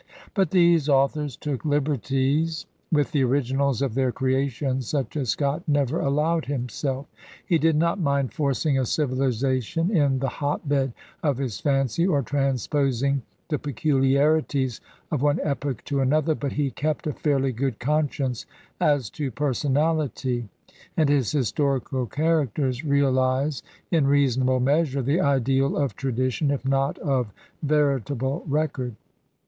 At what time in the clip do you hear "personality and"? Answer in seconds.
19.29-21.09